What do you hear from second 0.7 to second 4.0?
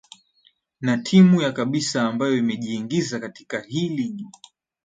na timu ya kabisa ambayo imejiingiza katika hii